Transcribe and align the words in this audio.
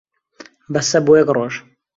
بەسە 0.73 0.99
بۆ 1.05 1.13
یەک 1.19 1.29
ڕۆژ. 1.37 1.53